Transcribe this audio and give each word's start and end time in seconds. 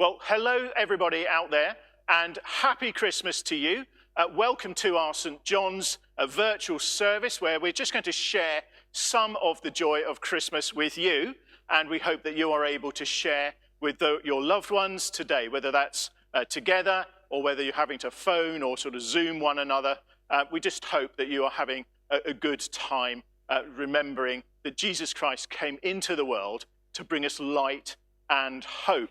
Well, 0.00 0.16
hello, 0.22 0.70
everybody 0.78 1.28
out 1.28 1.50
there, 1.50 1.76
and 2.08 2.38
happy 2.42 2.90
Christmas 2.90 3.42
to 3.42 3.54
you. 3.54 3.84
Uh, 4.16 4.28
welcome 4.34 4.72
to 4.76 4.96
our 4.96 5.12
St. 5.12 5.44
John's 5.44 5.98
uh, 6.16 6.26
virtual 6.26 6.78
service, 6.78 7.42
where 7.42 7.60
we're 7.60 7.70
just 7.70 7.92
going 7.92 8.04
to 8.04 8.10
share 8.10 8.62
some 8.92 9.36
of 9.42 9.60
the 9.60 9.70
joy 9.70 10.00
of 10.08 10.22
Christmas 10.22 10.72
with 10.72 10.96
you, 10.96 11.34
and 11.68 11.90
we 11.90 11.98
hope 11.98 12.22
that 12.22 12.34
you 12.34 12.50
are 12.50 12.64
able 12.64 12.90
to 12.92 13.04
share 13.04 13.52
with 13.82 13.98
the, 13.98 14.20
your 14.24 14.42
loved 14.42 14.70
ones 14.70 15.10
today, 15.10 15.48
whether 15.48 15.70
that's 15.70 16.08
uh, 16.32 16.46
together 16.46 17.04
or 17.28 17.42
whether 17.42 17.62
you're 17.62 17.74
having 17.74 17.98
to 17.98 18.10
phone 18.10 18.62
or 18.62 18.78
sort 18.78 18.94
of 18.94 19.02
Zoom 19.02 19.38
one 19.38 19.58
another. 19.58 19.98
Uh, 20.30 20.44
we 20.50 20.60
just 20.60 20.86
hope 20.86 21.14
that 21.18 21.28
you 21.28 21.44
are 21.44 21.50
having 21.50 21.84
a, 22.10 22.20
a 22.24 22.32
good 22.32 22.66
time 22.72 23.22
uh, 23.50 23.64
remembering 23.76 24.44
that 24.62 24.78
Jesus 24.78 25.12
Christ 25.12 25.50
came 25.50 25.76
into 25.82 26.16
the 26.16 26.24
world 26.24 26.64
to 26.94 27.04
bring 27.04 27.26
us 27.26 27.38
light 27.38 27.96
and 28.30 28.64
hope. 28.64 29.10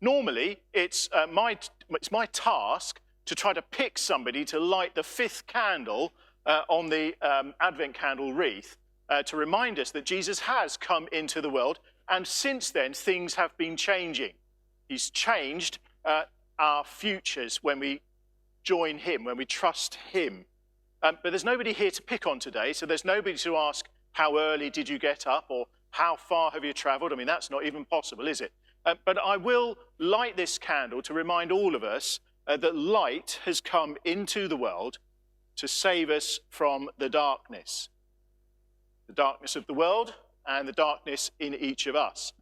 Normally, 0.00 0.60
it's, 0.72 1.08
uh, 1.12 1.26
my, 1.26 1.58
it's 1.90 2.12
my 2.12 2.26
task 2.26 3.00
to 3.26 3.34
try 3.34 3.52
to 3.52 3.62
pick 3.62 3.98
somebody 3.98 4.44
to 4.46 4.60
light 4.60 4.94
the 4.94 5.02
fifth 5.02 5.46
candle 5.46 6.12
uh, 6.46 6.62
on 6.68 6.88
the 6.88 7.14
um, 7.20 7.54
Advent 7.60 7.94
candle 7.94 8.32
wreath 8.32 8.76
uh, 9.08 9.22
to 9.24 9.36
remind 9.36 9.78
us 9.78 9.90
that 9.90 10.04
Jesus 10.04 10.40
has 10.40 10.76
come 10.76 11.08
into 11.12 11.40
the 11.40 11.50
world, 11.50 11.80
and 12.08 12.26
since 12.26 12.70
then, 12.70 12.94
things 12.94 13.34
have 13.34 13.56
been 13.58 13.76
changing. 13.76 14.32
He's 14.88 15.10
changed 15.10 15.78
uh, 16.04 16.22
our 16.58 16.84
futures 16.84 17.58
when 17.62 17.80
we 17.80 18.00
join 18.62 18.98
Him, 18.98 19.24
when 19.24 19.36
we 19.36 19.44
trust 19.44 19.96
Him. 20.12 20.44
Um, 21.02 21.18
but 21.22 21.30
there's 21.30 21.44
nobody 21.44 21.72
here 21.72 21.90
to 21.90 22.02
pick 22.02 22.26
on 22.26 22.38
today, 22.38 22.72
so 22.72 22.86
there's 22.86 23.04
nobody 23.04 23.36
to 23.38 23.56
ask, 23.56 23.88
How 24.12 24.38
early 24.38 24.70
did 24.70 24.88
you 24.88 24.98
get 24.98 25.26
up? 25.26 25.46
or 25.48 25.66
How 25.90 26.16
far 26.16 26.50
have 26.52 26.64
you 26.64 26.72
traveled? 26.72 27.12
I 27.12 27.16
mean, 27.16 27.26
that's 27.26 27.50
not 27.50 27.66
even 27.66 27.84
possible, 27.84 28.26
is 28.26 28.40
it? 28.40 28.52
Uh, 28.84 28.94
but 29.04 29.18
I 29.18 29.36
will 29.36 29.76
light 29.98 30.36
this 30.36 30.58
candle 30.58 31.02
to 31.02 31.14
remind 31.14 31.52
all 31.52 31.74
of 31.74 31.84
us 31.84 32.20
uh, 32.46 32.56
that 32.56 32.74
light 32.74 33.40
has 33.44 33.60
come 33.60 33.96
into 34.04 34.48
the 34.48 34.56
world 34.56 34.98
to 35.56 35.68
save 35.68 36.08
us 36.08 36.40
from 36.48 36.88
the 36.98 37.08
darkness. 37.08 37.88
The 39.06 39.12
darkness 39.12 39.56
of 39.56 39.66
the 39.66 39.74
world 39.74 40.14
and 40.46 40.66
the 40.66 40.72
darkness 40.72 41.30
in 41.38 41.54
each 41.54 41.86
of 41.86 41.94
us. 41.94 42.32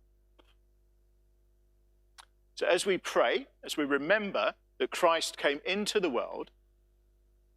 So, 2.54 2.66
as 2.66 2.86
we 2.86 2.98
pray, 2.98 3.46
as 3.64 3.76
we 3.76 3.84
remember 3.84 4.54
that 4.78 4.90
Christ 4.90 5.36
came 5.36 5.60
into 5.66 6.00
the 6.00 6.10
world, 6.10 6.50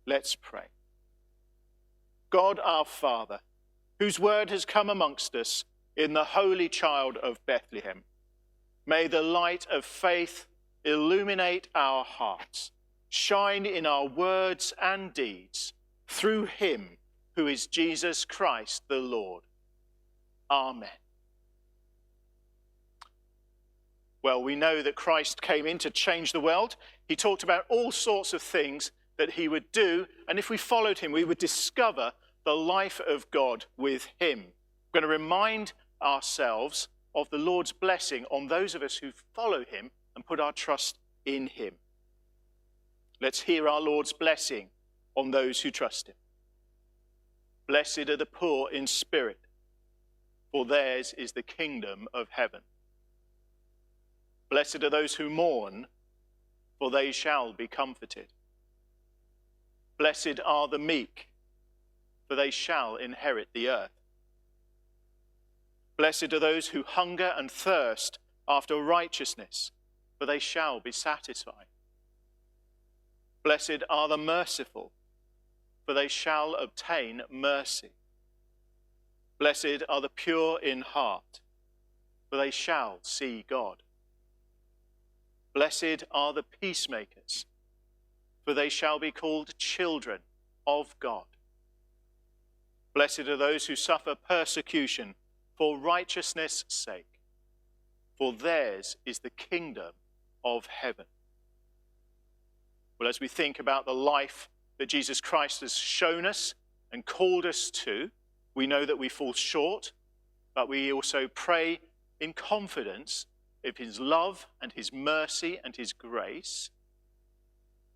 let's 0.05 0.35
pray. 0.35 0.67
God 2.29 2.59
our 2.63 2.85
Father, 2.85 3.39
whose 3.99 4.19
word 4.19 4.49
has 4.49 4.65
come 4.65 4.89
amongst 4.89 5.35
us 5.35 5.63
in 5.95 6.13
the 6.13 6.23
holy 6.23 6.69
child 6.69 7.17
of 7.17 7.45
Bethlehem 7.45 8.03
May 8.89 9.05
the 9.05 9.21
light 9.21 9.67
of 9.71 9.85
faith 9.85 10.47
illuminate 10.83 11.67
our 11.75 12.03
hearts, 12.03 12.71
shine 13.07 13.67
in 13.67 13.85
our 13.85 14.07
words 14.07 14.73
and 14.81 15.13
deeds 15.13 15.73
through 16.07 16.45
him 16.45 16.97
who 17.35 17.45
is 17.45 17.67
Jesus 17.67 18.25
Christ 18.25 18.81
the 18.87 18.95
Lord. 18.95 19.43
Amen. 20.49 20.89
Well, 24.23 24.41
we 24.41 24.55
know 24.55 24.81
that 24.81 24.95
Christ 24.95 25.39
came 25.39 25.67
in 25.67 25.77
to 25.77 25.91
change 25.91 26.31
the 26.31 26.39
world. 26.39 26.75
He 27.05 27.15
talked 27.15 27.43
about 27.43 27.65
all 27.69 27.91
sorts 27.91 28.33
of 28.33 28.41
things 28.41 28.89
that 29.17 29.33
he 29.33 29.47
would 29.47 29.71
do, 29.71 30.07
and 30.27 30.39
if 30.39 30.49
we 30.49 30.57
followed 30.57 30.97
him, 30.97 31.11
we 31.11 31.25
would 31.25 31.37
discover 31.37 32.11
the 32.43 32.55
life 32.55 32.99
of 33.07 33.29
God 33.29 33.65
with 33.77 34.07
him. 34.19 34.45
We're 34.91 35.01
going 35.01 35.11
to 35.11 35.23
remind 35.23 35.73
ourselves 36.01 36.87
of 37.19 37.29
the 37.29 37.37
Lord's 37.37 37.71
blessing 37.71 38.25
on 38.31 38.47
those 38.47 38.75
of 38.75 38.81
us 38.81 38.97
who 38.97 39.11
follow 39.33 39.65
him 39.65 39.91
and 40.15 40.25
put 40.25 40.39
our 40.39 40.53
trust 40.53 40.97
in 41.25 41.47
him. 41.47 41.73
Let's 43.21 43.41
hear 43.41 43.67
our 43.67 43.81
Lord's 43.81 44.13
blessing 44.13 44.69
on 45.15 45.31
those 45.31 45.61
who 45.61 45.71
trust 45.71 46.07
him. 46.07 46.15
Blessed 47.67 48.09
are 48.09 48.17
the 48.17 48.25
poor 48.25 48.71
in 48.71 48.87
spirit, 48.87 49.39
for 50.51 50.65
theirs 50.65 51.13
is 51.17 51.33
the 51.33 51.43
kingdom 51.43 52.07
of 52.13 52.27
heaven. 52.31 52.61
Blessed 54.49 54.83
are 54.83 54.89
those 54.89 55.15
who 55.15 55.29
mourn, 55.29 55.87
for 56.79 56.89
they 56.89 57.11
shall 57.11 57.51
be 57.53 57.67
comforted. 57.67 58.27
Blessed 59.97 60.39
are 60.45 60.69
the 60.69 60.79
meek, 60.79 61.27
for 62.27 62.35
they 62.35 62.49
shall 62.49 62.95
inherit 62.95 63.49
the 63.53 63.67
earth. 63.67 63.98
Blessed 65.99 66.31
are 66.31 66.39
those 66.39 66.67
who 66.67 66.83
hunger 66.83 67.33
and 67.35 67.51
thirst 67.51 68.19
after 68.47 68.77
righteousness, 68.77 69.73
for 70.17 70.25
they 70.25 70.39
shall 70.39 70.79
be 70.79 70.93
satisfied. 70.93 71.65
Blessed 73.43 73.83
are 73.89 74.07
the 74.07 74.17
merciful, 74.17 74.93
for 75.85 75.93
they 75.93 76.07
shall 76.07 76.55
obtain 76.55 77.23
mercy. 77.29 77.89
Blessed 79.39 79.83
are 79.89 79.99
the 79.99 80.07
pure 80.07 80.57
in 80.61 80.83
heart, 80.83 81.41
for 82.29 82.37
they 82.37 82.49
shall 82.49 82.99
see 83.01 83.43
God. 83.49 83.83
Blessed 85.53 86.05
are 86.11 86.31
the 86.31 86.45
peacemakers, 86.61 87.45
for 88.45 88.53
they 88.53 88.69
shall 88.69 88.99
be 88.99 89.11
called 89.11 89.57
children 89.57 90.19
of 90.65 90.97
God. 91.01 91.25
Blessed 92.93 93.27
are 93.27 93.35
those 93.35 93.65
who 93.65 93.75
suffer 93.75 94.15
persecution 94.15 95.15
for 95.59 95.77
righteousness' 95.77 96.63
sake, 96.69 97.19
for 98.17 98.31
theirs 98.31 98.95
is 99.05 99.19
the 99.19 99.29
kingdom 99.29 99.91
of 100.43 100.65
heaven. 100.65 101.05
Well, 102.97 103.09
as 103.09 103.19
we 103.19 103.27
think 103.27 103.59
about 103.59 103.85
the 103.85 103.93
life 103.93 104.49
that 104.77 104.87
Jesus 104.87 105.19
Christ 105.19 105.59
has 105.59 105.75
shown 105.75 106.25
us 106.25 106.55
and 106.93 107.05
called 107.05 107.45
us 107.45 107.69
to, 107.71 108.09
we 108.55 108.67
know 108.67 108.85
that 108.85 108.97
we 108.97 109.09
fall 109.09 109.33
short, 109.33 109.91
but 110.55 110.69
we 110.69 110.93
also 110.93 111.27
pray 111.27 111.79
in 112.21 112.31
confidence 112.31 113.25
of 113.65 113.75
his 113.75 113.99
love 113.99 114.47
and 114.61 114.71
his 114.71 114.93
mercy 114.93 115.59
and 115.61 115.75
his 115.75 115.91
grace 115.91 116.69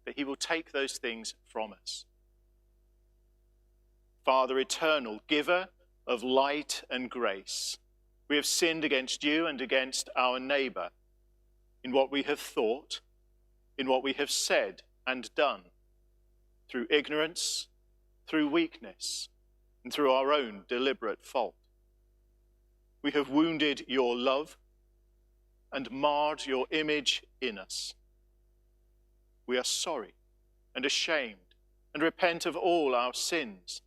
that 0.05 0.17
he 0.17 0.25
will 0.25 0.35
take 0.35 0.73
those 0.73 0.97
things 0.97 1.33
from 1.45 1.71
us. 1.71 2.03
Father 4.25 4.59
eternal, 4.59 5.21
giver 5.27 5.67
of 6.07 6.23
light 6.23 6.83
and 6.89 7.09
grace. 7.09 7.77
We 8.27 8.35
have 8.35 8.45
sinned 8.45 8.83
against 8.83 9.23
you 9.23 9.45
and 9.47 9.61
against 9.61 10.09
our 10.15 10.39
neighbor 10.39 10.89
in 11.83 11.91
what 11.91 12.11
we 12.11 12.23
have 12.23 12.39
thought, 12.39 13.01
in 13.77 13.87
what 13.87 14.03
we 14.03 14.13
have 14.13 14.31
said 14.31 14.81
and 15.05 15.33
done, 15.35 15.63
through 16.69 16.87
ignorance, 16.89 17.67
through 18.27 18.49
weakness, 18.49 19.29
and 19.83 19.91
through 19.91 20.11
our 20.11 20.31
own 20.31 20.63
deliberate 20.67 21.25
fault. 21.25 21.55
We 23.01 23.11
have 23.11 23.29
wounded 23.29 23.83
your 23.87 24.15
love 24.15 24.57
and 25.71 25.91
marred 25.91 26.45
your 26.45 26.65
image 26.71 27.23
in 27.41 27.57
us. 27.57 27.93
We 29.45 29.57
are 29.57 29.63
sorry 29.63 30.13
and 30.73 30.85
ashamed 30.85 31.35
and 31.93 32.01
repent 32.01 32.45
of 32.45 32.55
all 32.55 32.95
our 32.95 33.13
sins 33.13 33.81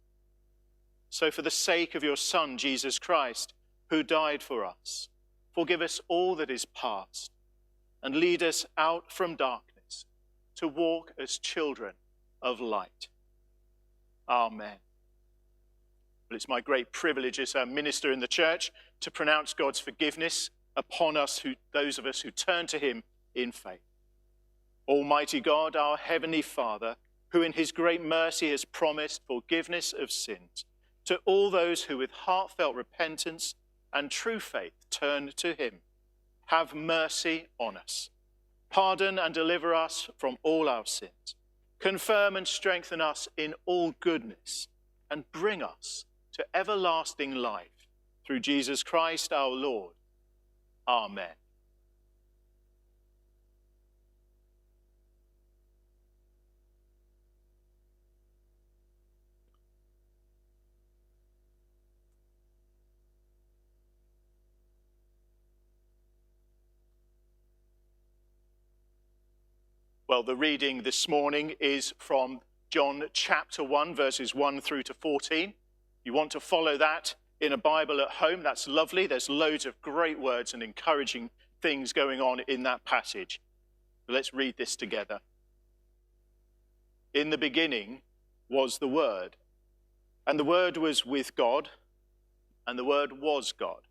so, 1.16 1.30
for 1.30 1.40
the 1.40 1.50
sake 1.50 1.94
of 1.94 2.04
your 2.04 2.14
Son, 2.14 2.58
Jesus 2.58 2.98
Christ, 2.98 3.54
who 3.88 4.02
died 4.02 4.42
for 4.42 4.66
us, 4.66 5.08
forgive 5.54 5.80
us 5.80 5.98
all 6.08 6.36
that 6.36 6.50
is 6.50 6.66
past 6.66 7.30
and 8.02 8.16
lead 8.16 8.42
us 8.42 8.66
out 8.76 9.10
from 9.10 9.34
darkness 9.34 10.04
to 10.56 10.68
walk 10.68 11.14
as 11.18 11.38
children 11.38 11.94
of 12.42 12.60
light. 12.60 13.08
Amen. 14.28 14.76
Well, 16.28 16.36
it's 16.36 16.50
my 16.50 16.60
great 16.60 16.92
privilege 16.92 17.40
as 17.40 17.54
a 17.54 17.64
minister 17.64 18.12
in 18.12 18.20
the 18.20 18.28
church 18.28 18.70
to 19.00 19.10
pronounce 19.10 19.54
God's 19.54 19.80
forgiveness 19.80 20.50
upon 20.76 21.16
us, 21.16 21.38
who, 21.38 21.54
those 21.72 21.98
of 21.98 22.04
us 22.04 22.20
who 22.20 22.30
turn 22.30 22.66
to 22.66 22.78
Him 22.78 23.04
in 23.34 23.52
faith. 23.52 23.80
Almighty 24.86 25.40
God, 25.40 25.76
our 25.76 25.96
Heavenly 25.96 26.42
Father, 26.42 26.96
who 27.30 27.40
in 27.40 27.54
His 27.54 27.72
great 27.72 28.04
mercy 28.04 28.50
has 28.50 28.66
promised 28.66 29.22
forgiveness 29.26 29.94
of 29.98 30.10
sins 30.10 30.66
to 31.06 31.20
all 31.24 31.50
those 31.50 31.84
who 31.84 31.98
with 31.98 32.10
heartfelt 32.10 32.76
repentance 32.76 33.54
and 33.92 34.10
true 34.10 34.40
faith 34.40 34.74
turn 34.90 35.32
to 35.36 35.54
him. 35.54 35.76
Have 36.46 36.74
mercy 36.74 37.46
on 37.58 37.76
us. 37.76 38.10
Pardon 38.70 39.18
and 39.18 39.34
deliver 39.34 39.74
us 39.74 40.10
from 40.18 40.36
all 40.42 40.68
our 40.68 40.86
sins. 40.86 41.34
Confirm 41.78 42.36
and 42.36 42.46
strengthen 42.46 43.00
us 43.00 43.28
in 43.36 43.54
all 43.64 43.94
goodness 44.00 44.68
and 45.10 45.30
bring 45.32 45.62
us 45.62 46.04
to 46.32 46.44
everlasting 46.54 47.34
life 47.34 47.88
through 48.26 48.40
Jesus 48.40 48.82
Christ 48.82 49.32
our 49.32 49.48
Lord. 49.48 49.94
Amen. 50.88 51.34
Well, 70.16 70.22
the 70.22 70.34
reading 70.34 70.82
this 70.82 71.10
morning 71.10 71.56
is 71.60 71.92
from 71.98 72.40
John 72.70 73.02
chapter 73.12 73.62
1, 73.62 73.94
verses 73.94 74.34
1 74.34 74.62
through 74.62 74.84
to 74.84 74.94
14. 74.94 75.52
You 76.06 76.14
want 76.14 76.30
to 76.30 76.40
follow 76.40 76.78
that 76.78 77.14
in 77.38 77.52
a 77.52 77.58
Bible 77.58 78.00
at 78.00 78.08
home? 78.08 78.42
That's 78.42 78.66
lovely. 78.66 79.06
There's 79.06 79.28
loads 79.28 79.66
of 79.66 79.78
great 79.82 80.18
words 80.18 80.54
and 80.54 80.62
encouraging 80.62 81.28
things 81.60 81.92
going 81.92 82.22
on 82.22 82.40
in 82.48 82.62
that 82.62 82.82
passage. 82.86 83.42
Let's 84.08 84.32
read 84.32 84.54
this 84.56 84.74
together. 84.74 85.20
In 87.12 87.28
the 87.28 87.36
beginning 87.36 88.00
was 88.48 88.78
the 88.78 88.88
Word, 88.88 89.36
and 90.26 90.40
the 90.40 90.44
Word 90.44 90.78
was 90.78 91.04
with 91.04 91.36
God, 91.36 91.68
and 92.66 92.78
the 92.78 92.86
Word 92.86 93.20
was 93.20 93.52
God, 93.52 93.82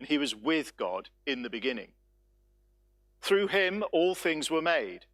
and 0.00 0.08
He 0.08 0.16
was 0.16 0.34
with 0.34 0.74
God 0.78 1.10
in 1.26 1.42
the 1.42 1.50
beginning. 1.50 1.88
Through 3.20 3.48
Him 3.48 3.84
all 3.92 4.14
things 4.14 4.50
were 4.50 4.62
made. 4.62 5.04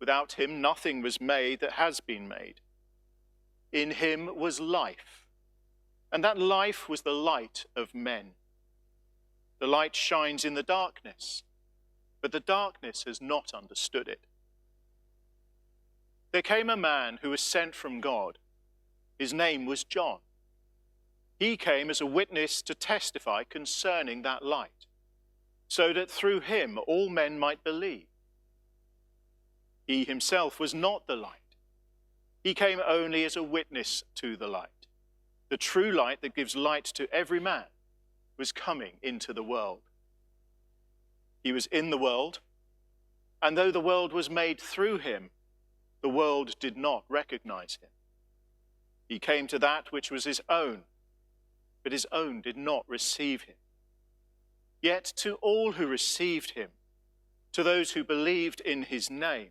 Without 0.00 0.32
Him 0.32 0.60
nothing 0.60 1.02
was 1.02 1.20
made 1.20 1.60
that 1.60 1.72
has 1.72 2.00
been 2.00 2.28
made. 2.28 2.60
In 3.72 3.92
Him 3.92 4.36
was 4.36 4.60
life, 4.60 5.26
and 6.12 6.22
that 6.22 6.38
life 6.38 6.88
was 6.88 7.02
the 7.02 7.12
light 7.12 7.64
of 7.74 7.94
men. 7.94 8.32
The 9.60 9.66
light 9.66 9.96
shines 9.96 10.44
in 10.44 10.54
the 10.54 10.62
darkness, 10.62 11.42
but 12.20 12.32
the 12.32 12.40
darkness 12.40 13.04
has 13.06 13.20
not 13.20 13.52
understood 13.54 14.08
it. 14.08 14.20
There 16.32 16.42
came 16.42 16.68
a 16.68 16.76
man 16.76 17.20
who 17.22 17.30
was 17.30 17.40
sent 17.40 17.74
from 17.74 18.00
God. 18.00 18.38
His 19.18 19.32
name 19.32 19.66
was 19.66 19.84
John. 19.84 20.18
He 21.38 21.56
came 21.56 21.90
as 21.90 22.00
a 22.00 22.06
witness 22.06 22.62
to 22.62 22.74
testify 22.74 23.44
concerning 23.44 24.22
that 24.22 24.44
light, 24.44 24.86
so 25.68 25.92
that 25.92 26.10
through 26.10 26.40
him 26.40 26.78
all 26.86 27.08
men 27.08 27.38
might 27.38 27.62
believe. 27.62 28.06
He 29.86 30.04
himself 30.04 30.58
was 30.58 30.74
not 30.74 31.06
the 31.06 31.16
light. 31.16 31.40
He 32.42 32.54
came 32.54 32.80
only 32.86 33.24
as 33.24 33.36
a 33.36 33.42
witness 33.42 34.02
to 34.16 34.36
the 34.36 34.48
light. 34.48 34.68
The 35.48 35.56
true 35.56 35.90
light 35.92 36.20
that 36.22 36.34
gives 36.34 36.56
light 36.56 36.84
to 36.94 37.12
every 37.12 37.40
man 37.40 37.66
was 38.36 38.52
coming 38.52 38.94
into 39.02 39.32
the 39.32 39.42
world. 39.42 39.82
He 41.42 41.52
was 41.52 41.66
in 41.66 41.90
the 41.90 41.98
world, 41.98 42.40
and 43.42 43.56
though 43.56 43.70
the 43.70 43.80
world 43.80 44.12
was 44.12 44.30
made 44.30 44.60
through 44.60 44.98
him, 44.98 45.30
the 46.00 46.08
world 46.08 46.58
did 46.58 46.76
not 46.76 47.04
recognize 47.08 47.78
him. 47.80 47.90
He 49.08 49.18
came 49.18 49.46
to 49.48 49.58
that 49.58 49.92
which 49.92 50.10
was 50.10 50.24
his 50.24 50.40
own, 50.48 50.84
but 51.82 51.92
his 51.92 52.06
own 52.10 52.40
did 52.40 52.56
not 52.56 52.84
receive 52.88 53.42
him. 53.42 53.56
Yet 54.80 55.12
to 55.16 55.34
all 55.36 55.72
who 55.72 55.86
received 55.86 56.52
him, 56.52 56.70
to 57.52 57.62
those 57.62 57.92
who 57.92 58.02
believed 58.02 58.60
in 58.60 58.84
his 58.84 59.10
name, 59.10 59.50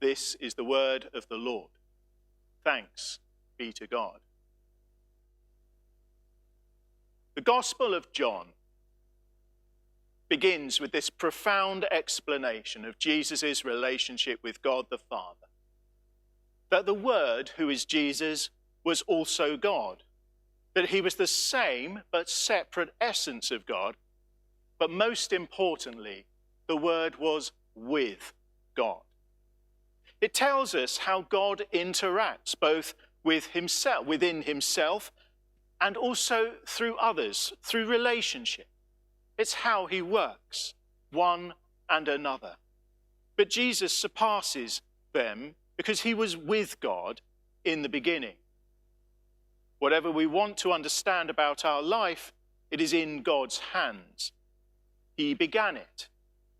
This 0.00 0.36
is 0.40 0.54
the 0.54 0.64
word 0.64 1.08
of 1.14 1.26
the 1.28 1.36
Lord. 1.36 1.70
Thanks 2.64 3.18
be 3.58 3.72
to 3.72 3.86
God. 3.86 4.20
The 7.34 7.40
Gospel 7.42 7.94
of 7.94 8.12
John 8.12 8.48
begins 10.28 10.80
with 10.80 10.92
this 10.92 11.10
profound 11.10 11.86
explanation 11.90 12.84
of 12.84 12.98
Jesus' 12.98 13.64
relationship 13.64 14.40
with 14.42 14.62
God 14.62 14.86
the 14.90 14.98
Father 14.98 15.46
that 16.70 16.86
the 16.86 16.94
Word, 16.94 17.52
who 17.56 17.68
is 17.68 17.84
Jesus, 17.84 18.50
was 18.84 19.02
also 19.02 19.56
God, 19.56 20.02
that 20.74 20.90
he 20.90 21.00
was 21.00 21.14
the 21.14 21.26
same 21.26 22.02
but 22.10 22.28
separate 22.28 22.90
essence 23.00 23.50
of 23.50 23.66
God, 23.66 23.96
but 24.78 24.90
most 24.90 25.32
importantly, 25.32 26.26
the 26.66 26.76
Word 26.76 27.16
was 27.18 27.52
with 27.74 28.32
God. 28.76 29.02
It 30.26 30.34
tells 30.34 30.74
us 30.74 30.96
how 30.96 31.22
God 31.22 31.62
interacts 31.72 32.58
both 32.58 32.94
with 33.22 33.46
himself, 33.50 34.06
within 34.06 34.42
himself, 34.42 35.12
and 35.80 35.96
also 35.96 36.54
through 36.66 36.96
others, 36.96 37.52
through 37.62 37.86
relationship. 37.86 38.66
It's 39.38 39.54
how 39.54 39.86
he 39.86 40.02
works, 40.02 40.74
one 41.12 41.54
and 41.88 42.08
another. 42.08 42.56
But 43.36 43.50
Jesus 43.50 43.92
surpasses 43.92 44.82
them 45.12 45.54
because 45.76 46.00
he 46.00 46.12
was 46.12 46.36
with 46.36 46.80
God 46.80 47.20
in 47.64 47.82
the 47.82 47.88
beginning. 47.88 48.34
Whatever 49.78 50.10
we 50.10 50.26
want 50.26 50.56
to 50.56 50.72
understand 50.72 51.30
about 51.30 51.64
our 51.64 51.82
life, 51.82 52.32
it 52.72 52.80
is 52.80 52.92
in 52.92 53.22
God's 53.22 53.58
hands. 53.74 54.32
He 55.16 55.34
began 55.34 55.76
it, 55.76 56.08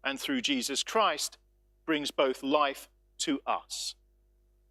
and 0.05 0.21
through 0.21 0.43
Jesus 0.43 0.85
Christ 0.85 1.37
brings 1.85 2.13
both 2.13 2.45
life 2.45 2.89
to 3.19 3.41
us. 3.47 3.95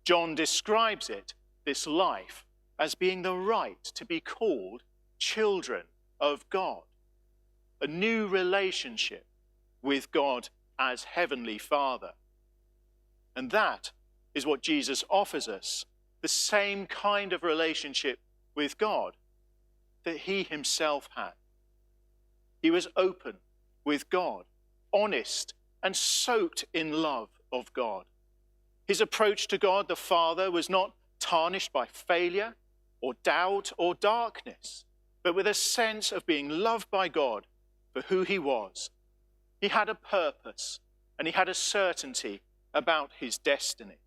John 0.03 0.35
describes 0.35 1.09
it, 1.09 1.33
this 1.65 1.87
life, 1.87 2.45
as 2.77 2.95
being 2.95 3.21
the 3.21 3.35
right 3.35 3.83
to 3.95 4.05
be 4.05 4.19
called 4.19 4.83
children 5.17 5.83
of 6.19 6.47
God, 6.49 6.83
a 7.81 7.87
new 7.87 8.27
relationship 8.27 9.25
with 9.81 10.11
God 10.11 10.49
as 10.77 11.05
Heavenly 11.05 11.57
Father. 11.57 12.11
And 13.35 13.51
that 13.51 13.91
is 14.33 14.45
what 14.45 14.61
Jesus 14.61 15.03
offers 15.09 15.47
us 15.47 15.85
the 16.21 16.27
same 16.27 16.87
kind 16.87 17.33
of 17.33 17.43
relationship 17.43 18.19
with 18.55 18.77
God 18.77 19.15
that 20.03 20.17
he 20.17 20.43
himself 20.43 21.07
had. 21.15 21.33
He 22.61 22.71
was 22.71 22.87
open 22.95 23.35
with 23.83 24.09
God, 24.09 24.45
honest, 24.91 25.53
and 25.83 25.95
soaked 25.95 26.65
in 26.73 27.03
love 27.03 27.29
of 27.51 27.71
God. 27.73 28.05
His 28.85 29.01
approach 29.01 29.47
to 29.47 29.57
God 29.57 29.87
the 29.87 29.95
Father 29.95 30.51
was 30.51 30.69
not 30.69 30.93
tarnished 31.19 31.73
by 31.73 31.85
failure 31.85 32.55
or 33.01 33.15
doubt 33.23 33.71
or 33.77 33.95
darkness, 33.95 34.85
but 35.23 35.35
with 35.35 35.47
a 35.47 35.53
sense 35.53 36.11
of 36.11 36.25
being 36.25 36.49
loved 36.49 36.89
by 36.91 37.07
God 37.07 37.47
for 37.93 38.01
who 38.03 38.23
he 38.23 38.37
was. 38.37 38.89
He 39.59 39.69
had 39.69 39.89
a 39.89 39.95
purpose 39.95 40.79
and 41.17 41.27
he 41.27 41.33
had 41.33 41.49
a 41.49 41.53
certainty 41.53 42.41
about 42.73 43.11
his 43.19 43.37
destiny. 43.37 43.97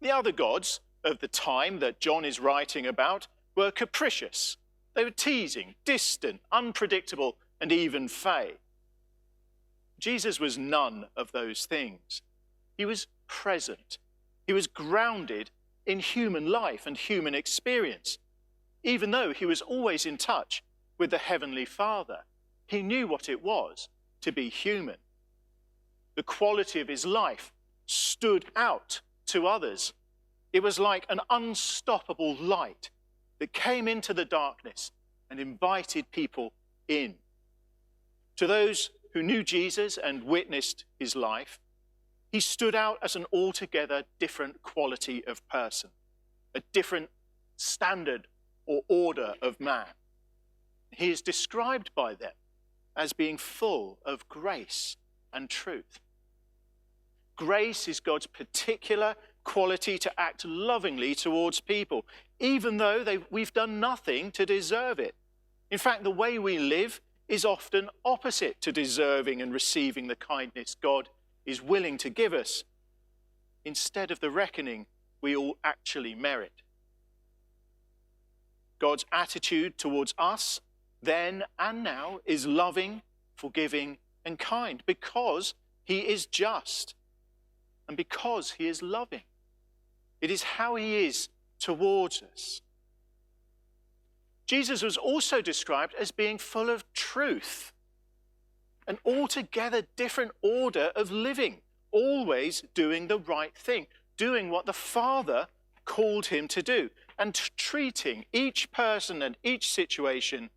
The 0.00 0.10
other 0.10 0.32
gods 0.32 0.80
of 1.04 1.20
the 1.20 1.28
time 1.28 1.78
that 1.78 2.00
John 2.00 2.24
is 2.24 2.40
writing 2.40 2.86
about 2.86 3.28
were 3.54 3.70
capricious. 3.70 4.56
They 4.94 5.04
were 5.04 5.10
teasing, 5.10 5.74
distant, 5.84 6.40
unpredictable, 6.50 7.36
and 7.60 7.70
even 7.70 8.08
fey. 8.08 8.54
Jesus 9.98 10.40
was 10.40 10.58
none 10.58 11.06
of 11.16 11.30
those 11.30 11.66
things. 11.66 12.22
He 12.76 12.84
was 12.84 13.06
present. 13.26 13.98
He 14.46 14.52
was 14.52 14.66
grounded 14.66 15.50
in 15.86 16.00
human 16.00 16.48
life 16.48 16.86
and 16.86 16.96
human 16.96 17.34
experience. 17.34 18.18
Even 18.82 19.10
though 19.10 19.32
he 19.32 19.46
was 19.46 19.62
always 19.62 20.06
in 20.06 20.16
touch 20.16 20.62
with 20.98 21.10
the 21.10 21.18
Heavenly 21.18 21.64
Father, 21.64 22.20
he 22.66 22.82
knew 22.82 23.06
what 23.06 23.28
it 23.28 23.42
was 23.42 23.88
to 24.20 24.32
be 24.32 24.48
human. 24.48 24.96
The 26.14 26.22
quality 26.22 26.80
of 26.80 26.88
his 26.88 27.06
life 27.06 27.52
stood 27.86 28.46
out 28.56 29.00
to 29.26 29.46
others. 29.46 29.92
It 30.52 30.62
was 30.62 30.78
like 30.78 31.06
an 31.08 31.20
unstoppable 31.30 32.36
light 32.36 32.90
that 33.38 33.52
came 33.52 33.88
into 33.88 34.14
the 34.14 34.24
darkness 34.24 34.92
and 35.30 35.40
invited 35.40 36.10
people 36.10 36.52
in. 36.88 37.14
To 38.36 38.46
those 38.46 38.90
who 39.14 39.22
knew 39.22 39.42
Jesus 39.42 39.98
and 39.98 40.24
witnessed 40.24 40.84
his 40.98 41.16
life, 41.16 41.58
he 42.32 42.40
stood 42.40 42.74
out 42.74 42.98
as 43.02 43.14
an 43.14 43.26
altogether 43.30 44.04
different 44.18 44.62
quality 44.62 45.22
of 45.26 45.46
person, 45.48 45.90
a 46.54 46.62
different 46.72 47.10
standard 47.58 48.26
or 48.64 48.80
order 48.88 49.34
of 49.42 49.60
man. 49.60 49.86
He 50.90 51.10
is 51.10 51.20
described 51.20 51.90
by 51.94 52.14
them 52.14 52.32
as 52.96 53.12
being 53.12 53.36
full 53.36 53.98
of 54.06 54.26
grace 54.30 54.96
and 55.30 55.50
truth. 55.50 56.00
Grace 57.36 57.86
is 57.86 58.00
God's 58.00 58.26
particular 58.26 59.14
quality 59.44 59.98
to 59.98 60.20
act 60.20 60.44
lovingly 60.46 61.14
towards 61.14 61.60
people, 61.60 62.06
even 62.38 62.78
though 62.78 63.04
we've 63.30 63.52
done 63.52 63.78
nothing 63.78 64.30
to 64.32 64.46
deserve 64.46 64.98
it. 64.98 65.14
In 65.70 65.78
fact, 65.78 66.02
the 66.02 66.10
way 66.10 66.38
we 66.38 66.58
live 66.58 67.00
is 67.28 67.44
often 67.44 67.90
opposite 68.04 68.60
to 68.62 68.72
deserving 68.72 69.42
and 69.42 69.52
receiving 69.52 70.06
the 70.06 70.16
kindness 70.16 70.74
God 70.74 71.08
is 71.44 71.62
willing 71.62 71.98
to 71.98 72.10
give 72.10 72.32
us. 72.32 72.64
instead 73.64 74.10
of 74.10 74.20
the 74.20 74.30
reckoning 74.30 74.86
we 75.20 75.36
all 75.36 75.56
actually 75.62 76.14
merit. 76.14 76.52
God's 78.78 79.04
attitude 79.12 79.78
towards 79.78 80.14
us, 80.18 80.60
then 81.00 81.44
and 81.58 81.84
now, 81.84 82.18
is 82.26 82.46
loving, 82.46 83.02
forgiving, 83.36 83.98
and 84.24 84.38
kind 84.38 84.82
because 84.86 85.54
he 85.84 86.00
is 86.00 86.26
just 86.26 86.94
and 87.86 87.96
because 87.96 88.52
he 88.52 88.66
is 88.66 88.82
loving. 88.82 89.22
It 90.20 90.30
is 90.30 90.42
how 90.42 90.74
he 90.76 91.06
is 91.06 91.28
towards 91.58 92.22
us. 92.22 92.62
Jesus 94.46 94.82
was 94.82 94.96
also 94.96 95.40
described 95.40 95.94
as 95.98 96.10
being 96.10 96.38
full 96.38 96.68
of 96.68 96.84
truth, 96.92 97.72
an 98.86 98.98
altogether 99.04 99.82
different 99.96 100.32
order 100.42 100.90
of 100.96 101.10
living, 101.10 101.60
always 101.90 102.62
doing 102.74 103.08
the 103.08 103.18
right 103.18 103.56
thing, 103.56 103.86
doing 104.16 104.50
what 104.50 104.66
the 104.66 104.72
Father 104.72 105.46
called 105.84 106.26
him 106.26 106.48
to 106.48 106.62
do, 106.62 106.90
and 107.18 107.34
treating 107.56 108.24
each 108.32 108.70
person 108.72 109.22
and 109.22 109.36
each 109.42 109.70
situation 109.70 110.50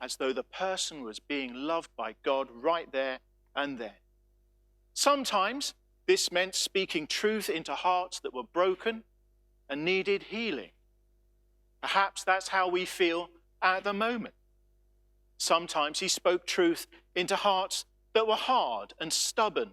as 0.00 0.16
though 0.16 0.32
the 0.32 0.42
person 0.42 1.02
was 1.02 1.18
being 1.18 1.54
loved 1.54 1.90
by 1.96 2.14
God 2.22 2.48
right 2.52 2.90
there 2.92 3.20
and 3.56 3.78
then. 3.78 3.94
Sometimes 4.92 5.74
this 6.06 6.30
meant 6.30 6.54
speaking 6.54 7.06
truth 7.06 7.48
into 7.48 7.74
hearts 7.74 8.20
that 8.20 8.34
were 8.34 8.42
broken 8.42 9.04
and 9.68 9.84
needed 9.84 10.24
healing. 10.24 10.70
Perhaps 11.80 12.24
that's 12.24 12.48
how 12.48 12.68
we 12.68 12.84
feel 12.84 13.30
at 13.62 13.84
the 13.84 13.92
moment. 13.92 14.34
Sometimes 15.44 16.00
he 16.00 16.08
spoke 16.08 16.46
truth 16.46 16.86
into 17.14 17.36
hearts 17.36 17.84
that 18.14 18.26
were 18.26 18.34
hard 18.34 18.94
and 18.98 19.12
stubborn 19.12 19.72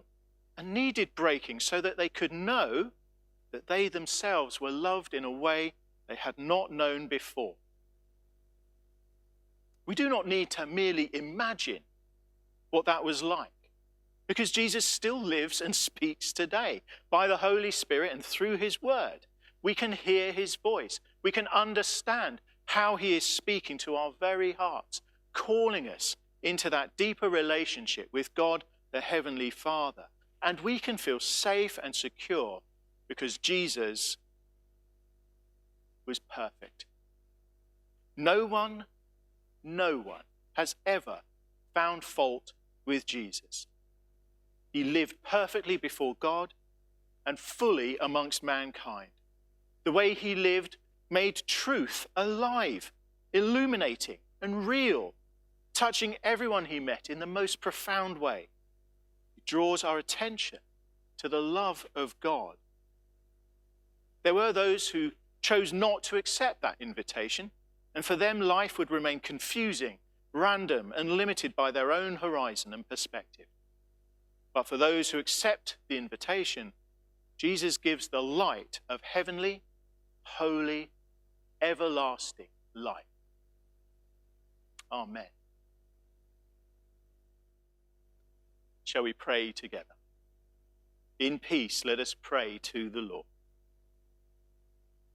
and 0.57 0.73
needed 0.73 1.15
breaking 1.15 1.61
so 1.61 1.79
that 1.79 1.95
they 1.95 2.09
could 2.09 2.33
know 2.33 2.91
that 3.53 3.67
they 3.67 3.87
themselves 3.87 4.59
were 4.59 4.69
loved 4.69 5.13
in 5.13 5.23
a 5.23 5.31
way 5.31 5.71
they 6.09 6.15
had 6.15 6.37
not 6.37 6.71
known 6.71 7.07
before. 7.07 7.55
We 9.85 9.95
do 9.95 10.09
not 10.09 10.27
need 10.27 10.49
to 10.51 10.65
merely 10.65 11.09
imagine 11.13 11.83
what 12.69 12.85
that 12.85 13.05
was 13.05 13.23
like 13.23 13.69
because 14.27 14.51
Jesus 14.51 14.83
still 14.83 15.23
lives 15.23 15.61
and 15.61 15.73
speaks 15.73 16.33
today 16.33 16.81
by 17.09 17.27
the 17.27 17.37
Holy 17.37 17.71
Spirit 17.71 18.11
and 18.11 18.25
through 18.25 18.57
his 18.57 18.81
word. 18.81 19.25
We 19.63 19.73
can 19.73 19.93
hear 19.93 20.33
his 20.33 20.57
voice, 20.57 20.99
we 21.23 21.31
can 21.31 21.47
understand 21.47 22.41
how 22.65 22.97
he 22.97 23.15
is 23.15 23.25
speaking 23.25 23.77
to 23.79 23.95
our 23.95 24.11
very 24.19 24.51
hearts, 24.51 25.01
calling 25.33 25.87
us 25.87 26.15
into 26.43 26.69
that 26.69 26.97
deeper 26.97 27.29
relationship 27.29 28.09
with 28.11 28.33
God, 28.35 28.63
the 28.91 29.01
Heavenly 29.01 29.49
Father. 29.49 30.05
And 30.41 30.59
we 30.61 30.79
can 30.79 30.97
feel 30.97 31.19
safe 31.19 31.77
and 31.81 31.95
secure 31.95 32.61
because 33.07 33.37
Jesus 33.37 34.17
was 36.05 36.19
perfect. 36.19 36.85
No 38.17 38.45
one, 38.45 38.85
no 39.63 39.97
one 39.97 40.23
has 40.53 40.75
ever 40.85 41.21
found 41.73 42.03
fault 42.03 42.53
with 42.85 43.05
Jesus. 43.05 43.67
He 44.71 44.83
lived 44.83 45.15
perfectly 45.23 45.77
before 45.77 46.15
God 46.19 46.53
and 47.25 47.37
fully 47.37 47.97
amongst 47.99 48.43
mankind. 48.43 49.11
The 49.83 49.91
way 49.91 50.13
he 50.13 50.35
lived 50.35 50.77
made 51.09 51.43
truth 51.47 52.07
alive, 52.15 52.91
illuminating, 53.33 54.17
and 54.41 54.67
real, 54.67 55.13
touching 55.81 56.15
everyone 56.23 56.65
he 56.65 56.79
met 56.79 57.09
in 57.09 57.17
the 57.17 57.25
most 57.25 57.59
profound 57.59 58.19
way. 58.19 58.49
Draws 59.47 59.83
our 59.83 59.97
attention 59.97 60.59
to 61.17 61.27
the 61.27 61.41
love 61.41 61.87
of 61.95 62.19
God. 62.19 62.57
There 64.21 64.35
were 64.35 64.53
those 64.53 64.89
who 64.89 65.13
chose 65.41 65.73
not 65.73 66.03
to 66.03 66.17
accept 66.17 66.61
that 66.61 66.75
invitation, 66.79 67.49
and 67.95 68.05
for 68.05 68.15
them 68.15 68.39
life 68.39 68.77
would 68.77 68.91
remain 68.91 69.19
confusing, 69.21 69.97
random, 70.33 70.93
and 70.95 71.13
limited 71.13 71.55
by 71.55 71.71
their 71.71 71.91
own 71.91 72.17
horizon 72.17 72.75
and 72.75 72.87
perspective. 72.87 73.47
But 74.53 74.67
for 74.67 74.77
those 74.77 75.09
who 75.09 75.17
accept 75.17 75.77
the 75.89 75.97
invitation, 75.97 76.73
Jesus 77.37 77.79
gives 77.79 78.09
the 78.09 78.21
light 78.21 78.81
of 78.87 79.01
heavenly, 79.01 79.63
holy, 80.37 80.91
everlasting 81.59 82.49
life. 82.75 83.05
Amen. 84.91 85.25
Shall 88.91 89.03
we 89.03 89.13
pray 89.13 89.53
together? 89.53 89.95
In 91.17 91.39
peace, 91.39 91.85
let 91.85 91.97
us 91.97 92.13
pray 92.13 92.59
to 92.63 92.89
the 92.89 92.99
Lord. 92.99 93.25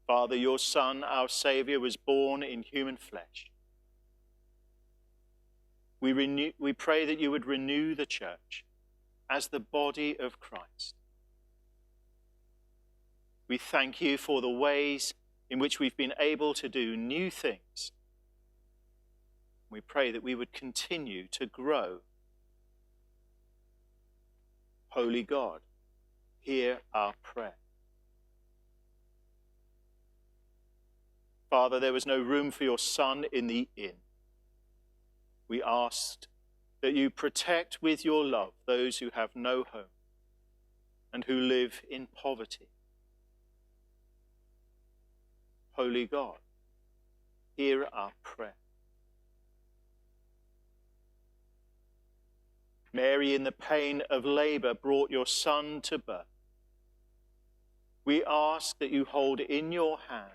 Father, 0.06 0.34
your 0.34 0.58
Son, 0.58 1.04
our 1.04 1.28
Saviour, 1.28 1.78
was 1.78 1.94
born 1.94 2.42
in 2.42 2.62
human 2.62 2.96
flesh. 2.96 3.50
We, 6.00 6.14
renew, 6.14 6.52
we 6.58 6.72
pray 6.72 7.04
that 7.04 7.20
you 7.20 7.30
would 7.30 7.44
renew 7.44 7.94
the 7.94 8.06
church 8.06 8.64
as 9.28 9.48
the 9.48 9.60
body 9.60 10.18
of 10.18 10.40
Christ. 10.40 10.94
We 13.46 13.58
thank 13.58 14.00
you 14.00 14.16
for 14.16 14.40
the 14.40 14.48
ways 14.48 15.12
in 15.50 15.58
which 15.58 15.78
we've 15.78 15.98
been 15.98 16.14
able 16.18 16.54
to 16.54 16.70
do 16.70 16.96
new 16.96 17.30
things. 17.30 17.92
We 19.68 19.82
pray 19.82 20.12
that 20.12 20.22
we 20.22 20.34
would 20.34 20.54
continue 20.54 21.26
to 21.32 21.44
grow. 21.44 21.98
Holy 24.96 25.22
God, 25.22 25.60
hear 26.40 26.78
our 26.94 27.12
prayer. 27.22 27.58
Father, 31.50 31.78
there 31.78 31.92
was 31.92 32.06
no 32.06 32.18
room 32.18 32.50
for 32.50 32.64
your 32.64 32.78
Son 32.78 33.26
in 33.30 33.46
the 33.46 33.68
inn. 33.76 33.98
We 35.48 35.62
asked 35.62 36.28
that 36.80 36.94
you 36.94 37.10
protect 37.10 37.82
with 37.82 38.06
your 38.06 38.24
love 38.24 38.52
those 38.66 38.96
who 38.96 39.10
have 39.12 39.28
no 39.34 39.64
home 39.70 39.92
and 41.12 41.24
who 41.24 41.34
live 41.34 41.82
in 41.90 42.06
poverty. 42.06 42.70
Holy 45.72 46.06
God, 46.06 46.38
hear 47.54 47.86
our 47.92 48.12
prayer. 48.22 48.54
Mary, 52.96 53.34
in 53.34 53.44
the 53.44 53.52
pain 53.52 54.02
of 54.08 54.24
labor, 54.24 54.72
brought 54.72 55.10
your 55.10 55.26
Son 55.26 55.82
to 55.82 55.98
birth. 55.98 56.24
We 58.06 58.24
ask 58.24 58.78
that 58.78 58.90
you 58.90 59.04
hold 59.04 59.38
in 59.38 59.70
your 59.70 59.98
hand 60.08 60.32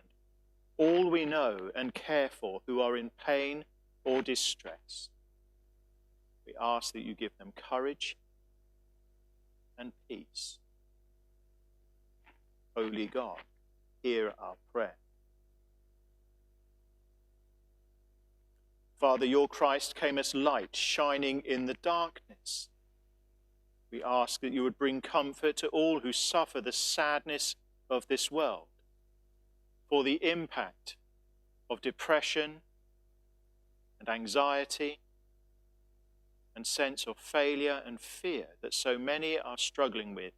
all 0.77 1.09
we 1.09 1.25
know 1.25 1.71
and 1.75 1.93
care 1.93 2.29
for 2.29 2.61
who 2.67 2.79
are 2.79 2.95
in 2.95 3.09
pain 3.25 3.65
or 4.03 4.21
distress. 4.21 5.09
We 6.45 6.53
ask 6.61 6.93
that 6.93 7.01
you 7.01 7.15
give 7.15 7.35
them 7.39 7.51
courage 7.55 8.15
and 9.77 9.91
peace. 10.07 10.59
Holy 12.75 13.07
God, 13.07 13.39
hear 14.03 14.33
our 14.37 14.55
prayer. 14.71 15.00
Father, 19.01 19.25
your 19.25 19.47
Christ 19.47 19.95
came 19.95 20.19
as 20.19 20.35
light 20.35 20.75
shining 20.75 21.41
in 21.43 21.65
the 21.65 21.73
darkness. 21.73 22.69
We 23.89 24.03
ask 24.03 24.41
that 24.41 24.53
you 24.53 24.61
would 24.61 24.77
bring 24.77 25.01
comfort 25.01 25.57
to 25.57 25.67
all 25.69 26.01
who 26.01 26.13
suffer 26.13 26.61
the 26.61 26.71
sadness 26.71 27.55
of 27.89 28.07
this 28.07 28.29
world, 28.29 28.67
for 29.89 30.03
the 30.03 30.23
impact 30.23 30.97
of 31.67 31.81
depression 31.81 32.61
and 33.99 34.07
anxiety 34.07 34.99
and 36.55 36.67
sense 36.67 37.07
of 37.07 37.17
failure 37.17 37.81
and 37.83 37.99
fear 37.99 38.49
that 38.61 38.71
so 38.71 38.99
many 38.99 39.39
are 39.39 39.57
struggling 39.57 40.13
with 40.13 40.33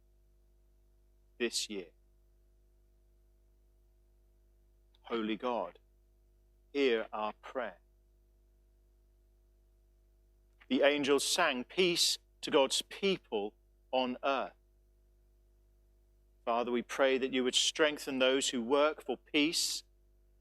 this 1.38 1.68
year. 1.68 1.92
Holy 5.02 5.36
God, 5.36 5.78
hear 6.72 7.04
our 7.12 7.34
prayer 7.42 7.76
the 10.68 10.82
angels 10.82 11.24
sang 11.24 11.64
peace 11.64 12.18
to 12.42 12.50
God's 12.50 12.82
people 12.82 13.52
on 13.92 14.16
earth. 14.24 14.52
Father, 16.44 16.70
we 16.70 16.82
pray 16.82 17.16
that 17.16 17.32
you 17.32 17.42
would 17.44 17.54
strengthen 17.54 18.18
those 18.18 18.50
who 18.50 18.60
work 18.60 19.02
for 19.02 19.16
peace 19.32 19.82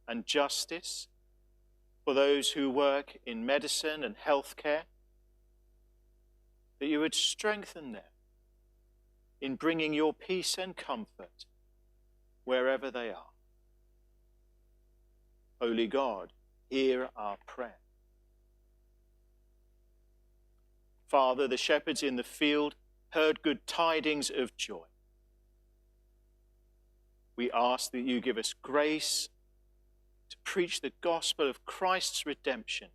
and 0.08 0.26
justice, 0.26 1.08
for 2.04 2.14
those 2.14 2.52
who 2.52 2.70
work 2.70 3.18
in 3.26 3.46
medicine 3.46 4.04
and 4.04 4.16
healthcare, 4.18 4.84
that 6.80 6.88
you 6.88 7.00
would 7.00 7.16
strengthen 7.16 7.94
them 7.94 8.02
in 9.40 9.56
bringing 9.56 9.94
your 9.94 10.14
peace 10.14 10.58
and 10.58 10.76
comfort 10.76 11.46
wherever 12.44 12.92
they 12.92 13.10
are. 13.10 13.32
Holy 15.62 15.88
God, 15.88 16.34
hear 16.70 17.10
our 17.16 17.38
prayer. 17.48 17.83
Father, 21.14 21.48
the 21.48 21.58
shepherds 21.58 22.02
in 22.02 22.16
the 22.16 22.24
field 22.24 22.74
heard 23.10 23.44
good 23.44 23.68
tidings 23.68 24.32
of 24.36 24.58
joy. 24.58 24.86
we 27.36 27.52
ask 27.52 27.92
that 27.92 28.02
you 28.02 28.20
give 28.20 28.40
us 28.40 28.56
grace 28.64 29.30
to 30.32 30.38
preach 30.44 30.82
the 30.82 30.92
gospel 31.02 31.48
of 31.48 31.64
Christ's 31.68 32.26
redemption, 32.26 32.88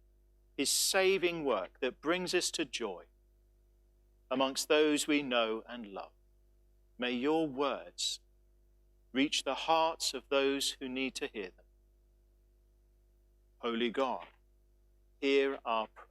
his 0.56 0.68
saving 0.68 1.44
work 1.44 1.78
that 1.80 2.00
brings 2.00 2.34
us 2.34 2.50
to 2.50 2.64
joy 2.64 3.04
amongst 4.28 4.68
those 4.68 5.06
we 5.06 5.22
know 5.22 5.62
and 5.68 5.86
love. 5.86 6.10
May 6.98 7.12
your 7.12 7.46
words 7.46 8.18
reach 9.12 9.44
the 9.44 9.54
hearts 9.54 10.12
of 10.12 10.24
those 10.28 10.74
who 10.80 10.88
need 10.88 11.14
to 11.14 11.28
hear 11.32 11.52
them. 11.56 11.66
Holy 13.58 13.90
God, 13.90 14.24
hear 15.20 15.58
our 15.64 15.86
prayer. 15.94 16.07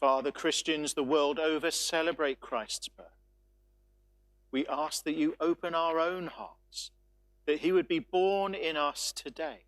Father, 0.00 0.30
Christians 0.30 0.94
the 0.94 1.02
world 1.02 1.38
over 1.38 1.70
celebrate 1.70 2.40
Christ's 2.40 2.88
birth. 2.88 3.06
We 4.50 4.66
ask 4.66 5.04
that 5.04 5.16
you 5.16 5.34
open 5.40 5.74
our 5.74 5.98
own 5.98 6.28
hearts, 6.28 6.90
that 7.46 7.60
he 7.60 7.72
would 7.72 7.88
be 7.88 7.98
born 7.98 8.54
in 8.54 8.76
us 8.76 9.12
today, 9.12 9.64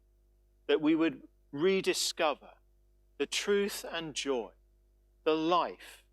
that 0.66 0.80
we 0.80 0.94
would 0.94 1.22
rediscover 1.52 2.50
the 3.18 3.26
truth 3.26 3.84
and 3.90 4.14
joy, 4.14 4.50
the 5.24 5.34
life, 5.34 6.04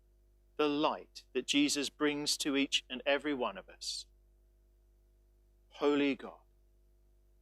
the 0.56 0.68
light 0.68 1.22
that 1.34 1.46
Jesus 1.46 1.90
brings 1.90 2.36
to 2.38 2.56
each 2.56 2.84
and 2.88 3.02
every 3.06 3.34
one 3.34 3.58
of 3.58 3.68
us. 3.68 4.06
Holy 5.68 6.14
God, 6.14 6.32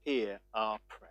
hear 0.04 0.40
our 0.52 0.78
prayer. 0.88 1.10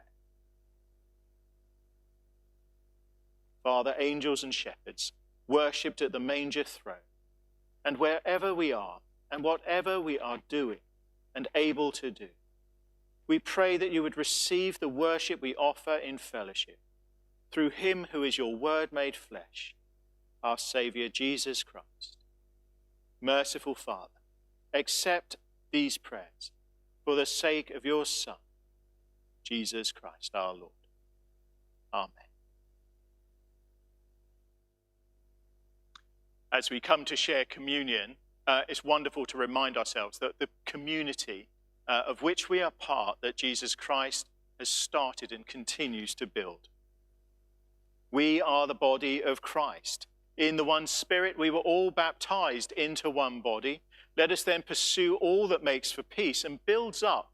Father, 3.63 3.95
angels 3.97 4.43
and 4.43 4.53
shepherds, 4.53 5.13
worshipped 5.47 6.01
at 6.01 6.11
the 6.11 6.19
manger 6.19 6.63
throne, 6.63 7.07
and 7.83 7.97
wherever 7.97 8.53
we 8.53 8.71
are, 8.71 8.99
and 9.31 9.43
whatever 9.43 9.99
we 9.99 10.19
are 10.19 10.39
doing 10.47 10.79
and 11.35 11.47
able 11.55 11.91
to 11.91 12.11
do, 12.11 12.29
we 13.27 13.39
pray 13.39 13.77
that 13.77 13.91
you 13.91 14.03
would 14.03 14.17
receive 14.17 14.79
the 14.79 14.89
worship 14.89 15.41
we 15.41 15.55
offer 15.55 15.95
in 15.95 16.17
fellowship 16.17 16.77
through 17.51 17.69
him 17.69 18.07
who 18.11 18.23
is 18.23 18.37
your 18.37 18.55
word 18.55 18.91
made 18.91 19.15
flesh, 19.15 19.75
our 20.43 20.57
Saviour 20.57 21.09
Jesus 21.09 21.63
Christ. 21.63 22.17
Merciful 23.21 23.75
Father, 23.75 24.19
accept 24.73 25.37
these 25.71 25.97
prayers 25.97 26.51
for 27.05 27.15
the 27.15 27.25
sake 27.25 27.69
of 27.71 27.85
your 27.85 28.05
Son, 28.05 28.35
Jesus 29.43 29.91
Christ 29.91 30.31
our 30.35 30.53
Lord. 30.53 30.71
Amen. 31.93 32.32
As 36.53 36.69
we 36.69 36.79
come 36.79 37.03
to 37.05 37.15
share 37.15 37.45
communion, 37.45 38.15
uh, 38.45 38.61
it's 38.69 38.83
wonderful 38.83 39.25
to 39.25 39.37
remind 39.39 39.75
ourselves 39.75 40.19
that 40.19 40.37
the 40.37 40.47
community 40.67 41.49
uh, 41.87 42.03
of 42.07 42.21
which 42.21 42.47
we 42.47 42.61
are 42.61 42.69
part, 42.69 43.17
that 43.21 43.35
Jesus 43.35 43.73
Christ 43.73 44.29
has 44.59 44.69
started 44.69 45.31
and 45.31 45.47
continues 45.47 46.13
to 46.15 46.27
build. 46.27 46.69
We 48.11 48.39
are 48.39 48.67
the 48.67 48.75
body 48.75 49.23
of 49.23 49.41
Christ. 49.41 50.05
In 50.37 50.55
the 50.55 50.63
one 50.63 50.85
Spirit, 50.85 51.39
we 51.39 51.49
were 51.49 51.59
all 51.59 51.89
baptized 51.89 52.71
into 52.73 53.09
one 53.09 53.41
body. 53.41 53.81
Let 54.15 54.31
us 54.31 54.43
then 54.43 54.61
pursue 54.61 55.15
all 55.15 55.47
that 55.47 55.63
makes 55.63 55.91
for 55.91 56.03
peace 56.03 56.43
and 56.43 56.63
builds 56.67 57.01
up 57.01 57.31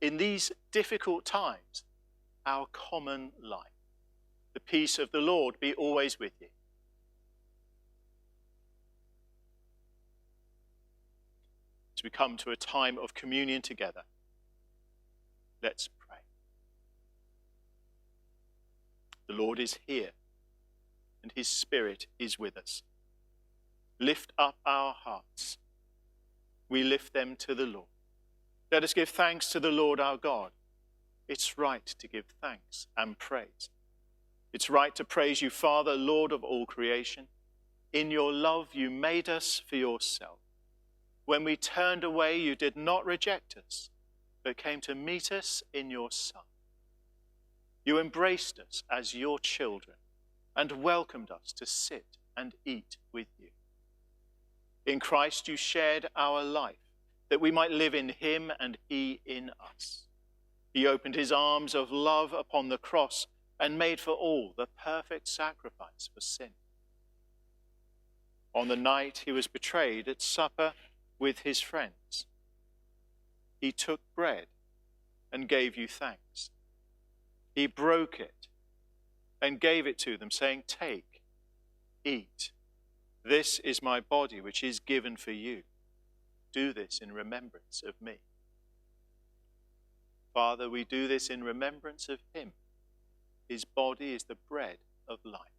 in 0.00 0.16
these 0.16 0.50
difficult 0.72 1.24
times 1.24 1.84
our 2.44 2.66
common 2.72 3.30
life. 3.40 3.62
The 4.52 4.60
peace 4.60 4.98
of 4.98 5.12
the 5.12 5.20
Lord 5.20 5.60
be 5.60 5.74
always 5.74 6.18
with 6.18 6.32
you. 6.40 6.48
As 11.96 12.02
we 12.02 12.10
come 12.10 12.36
to 12.38 12.50
a 12.50 12.56
time 12.56 12.98
of 12.98 13.14
communion 13.14 13.62
together, 13.62 14.02
let's 15.62 15.88
pray. 15.88 16.18
The 19.26 19.32
Lord 19.32 19.58
is 19.58 19.78
here, 19.86 20.10
and 21.22 21.32
his 21.34 21.48
Spirit 21.48 22.06
is 22.18 22.38
with 22.38 22.58
us. 22.58 22.82
Lift 23.98 24.34
up 24.36 24.56
our 24.66 24.92
hearts. 24.92 25.56
We 26.68 26.82
lift 26.82 27.14
them 27.14 27.34
to 27.36 27.54
the 27.54 27.64
Lord. 27.64 27.86
Let 28.70 28.84
us 28.84 28.92
give 28.92 29.08
thanks 29.08 29.50
to 29.52 29.60
the 29.60 29.70
Lord 29.70 29.98
our 29.98 30.18
God. 30.18 30.50
It's 31.28 31.56
right 31.56 31.86
to 31.86 32.06
give 32.06 32.26
thanks 32.42 32.88
and 32.94 33.18
praise. 33.18 33.70
It's 34.52 34.68
right 34.68 34.94
to 34.96 35.04
praise 35.04 35.40
you, 35.40 35.48
Father, 35.48 35.94
Lord 35.94 36.30
of 36.30 36.44
all 36.44 36.66
creation. 36.66 37.28
In 37.94 38.10
your 38.10 38.34
love, 38.34 38.68
you 38.74 38.90
made 38.90 39.30
us 39.30 39.62
for 39.66 39.76
yourself. 39.76 40.40
When 41.26 41.42
we 41.44 41.56
turned 41.56 42.04
away, 42.04 42.38
you 42.38 42.54
did 42.54 42.76
not 42.76 43.04
reject 43.04 43.56
us, 43.56 43.90
but 44.42 44.56
came 44.56 44.80
to 44.82 44.94
meet 44.94 45.30
us 45.30 45.62
in 45.74 45.90
your 45.90 46.10
Son. 46.10 46.42
You 47.84 47.98
embraced 47.98 48.58
us 48.58 48.84
as 48.90 49.14
your 49.14 49.38
children 49.38 49.96
and 50.54 50.82
welcomed 50.82 51.30
us 51.30 51.52
to 51.54 51.66
sit 51.66 52.16
and 52.36 52.54
eat 52.64 52.96
with 53.12 53.26
you. 53.38 53.48
In 54.86 55.00
Christ, 55.00 55.48
you 55.48 55.56
shared 55.56 56.08
our 56.14 56.44
life 56.44 56.76
that 57.28 57.40
we 57.40 57.50
might 57.50 57.72
live 57.72 57.94
in 57.94 58.10
him 58.10 58.52
and 58.60 58.78
he 58.88 59.20
in 59.26 59.50
us. 59.60 60.04
He 60.72 60.86
opened 60.86 61.16
his 61.16 61.32
arms 61.32 61.74
of 61.74 61.90
love 61.90 62.32
upon 62.32 62.68
the 62.68 62.78
cross 62.78 63.26
and 63.58 63.78
made 63.78 63.98
for 63.98 64.12
all 64.12 64.52
the 64.56 64.68
perfect 64.82 65.26
sacrifice 65.26 66.08
for 66.12 66.20
sin. 66.20 66.50
On 68.54 68.68
the 68.68 68.76
night 68.76 69.22
he 69.26 69.32
was 69.32 69.48
betrayed 69.48 70.08
at 70.08 70.22
supper, 70.22 70.72
with 71.18 71.40
his 71.40 71.60
friends. 71.60 72.26
He 73.60 73.72
took 73.72 74.00
bread 74.14 74.46
and 75.32 75.48
gave 75.48 75.76
you 75.76 75.88
thanks. 75.88 76.50
He 77.54 77.66
broke 77.66 78.20
it 78.20 78.48
and 79.40 79.60
gave 79.60 79.86
it 79.86 79.98
to 80.00 80.16
them, 80.16 80.30
saying, 80.30 80.64
Take, 80.66 81.22
eat. 82.04 82.52
This 83.24 83.58
is 83.60 83.82
my 83.82 84.00
body, 84.00 84.40
which 84.40 84.62
is 84.62 84.78
given 84.78 85.16
for 85.16 85.32
you. 85.32 85.62
Do 86.52 86.72
this 86.72 87.00
in 87.02 87.12
remembrance 87.12 87.82
of 87.86 87.94
me. 88.00 88.18
Father, 90.32 90.68
we 90.68 90.84
do 90.84 91.08
this 91.08 91.28
in 91.28 91.42
remembrance 91.42 92.08
of 92.08 92.18
him. 92.34 92.52
His 93.48 93.64
body 93.64 94.14
is 94.14 94.24
the 94.24 94.36
bread 94.48 94.78
of 95.08 95.18
life. 95.24 95.55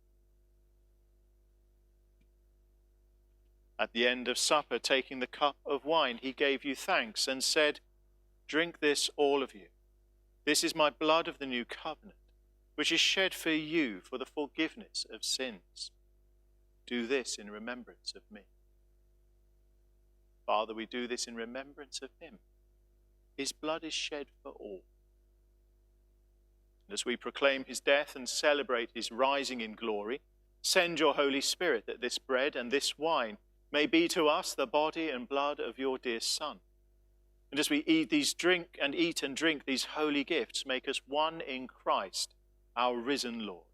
At 3.79 3.93
the 3.93 4.07
end 4.07 4.27
of 4.27 4.37
supper, 4.37 4.79
taking 4.79 5.19
the 5.19 5.27
cup 5.27 5.57
of 5.65 5.85
wine, 5.85 6.19
he 6.21 6.33
gave 6.33 6.65
you 6.65 6.75
thanks 6.75 7.27
and 7.27 7.43
said, 7.43 7.79
Drink 8.47 8.79
this, 8.79 9.09
all 9.17 9.43
of 9.43 9.53
you. 9.53 9.67
This 10.45 10.63
is 10.63 10.75
my 10.75 10.89
blood 10.89 11.27
of 11.27 11.37
the 11.37 11.45
new 11.45 11.65
covenant, 11.65 12.17
which 12.75 12.91
is 12.91 12.99
shed 12.99 13.33
for 13.33 13.51
you 13.51 13.99
for 14.01 14.17
the 14.17 14.25
forgiveness 14.25 15.05
of 15.13 15.23
sins. 15.23 15.91
Do 16.87 17.05
this 17.05 17.35
in 17.35 17.51
remembrance 17.51 18.13
of 18.15 18.21
me. 18.31 18.43
Father, 20.45 20.73
we 20.73 20.85
do 20.85 21.07
this 21.07 21.25
in 21.25 21.35
remembrance 21.35 21.99
of 22.01 22.09
him. 22.19 22.39
His 23.35 23.51
blood 23.51 23.83
is 23.83 23.93
shed 23.93 24.27
for 24.41 24.53
all. 24.53 24.83
And 26.87 26.93
as 26.93 27.05
we 27.05 27.17
proclaim 27.17 27.65
his 27.67 27.81
death 27.81 28.15
and 28.15 28.27
celebrate 28.27 28.91
his 28.95 29.11
rising 29.11 29.59
in 29.59 29.73
glory, 29.73 30.21
send 30.61 30.99
your 30.99 31.15
Holy 31.15 31.41
Spirit 31.41 31.85
that 31.85 31.99
this 31.99 32.17
bread 32.17 32.55
and 32.55 32.71
this 32.71 32.97
wine 32.97 33.37
may 33.71 33.85
be 33.85 34.07
to 34.09 34.27
us 34.27 34.53
the 34.53 34.67
body 34.67 35.09
and 35.09 35.27
blood 35.27 35.59
of 35.59 35.77
your 35.77 35.97
dear 35.97 36.19
Son. 36.19 36.59
And 37.51 37.59
as 37.59 37.69
we 37.69 37.83
eat 37.85 38.09
these 38.09 38.33
drink 38.33 38.77
and 38.81 38.93
eat 38.93 39.23
and 39.23 39.35
drink 39.35 39.65
these 39.65 39.85
holy 39.95 40.23
gifts, 40.23 40.65
make 40.65 40.87
us 40.87 41.01
one 41.07 41.41
in 41.41 41.67
Christ, 41.67 42.35
our 42.75 42.97
risen 42.97 43.45
Lord. 43.45 43.65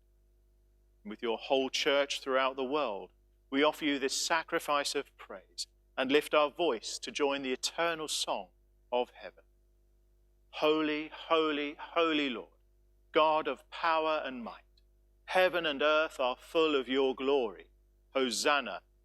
And 1.04 1.10
with 1.10 1.22
your 1.22 1.38
whole 1.38 1.70
church 1.70 2.22
throughout 2.22 2.56
the 2.56 2.64
world, 2.64 3.10
we 3.50 3.64
offer 3.64 3.86
you 3.86 4.00
this 4.00 4.14
sacrifice 4.14 4.96
of 4.96 5.16
praise 5.18 5.68
and 5.98 6.12
lift 6.12 6.34
our 6.34 6.50
voice 6.50 7.00
to 7.00 7.12
join 7.12 7.42
the 7.42 7.52
eternal 7.54 8.08
song 8.08 8.48
of 8.92 9.10
heaven. 9.22 9.44
Holy, 10.52 11.12
holy, 11.28 11.76
holy 11.80 12.30
Lord, 12.30 12.48
God 13.12 13.48
of 13.48 13.70
power 13.70 14.22
and 14.24 14.44
might, 14.44 14.54
heaven 15.26 15.66
and 15.66 15.82
earth 15.82 16.20
are 16.20 16.36
full 16.40 16.76
of 16.76 16.88
your 16.88 17.16
glory. 17.16 17.68
Hosanna 18.16 18.82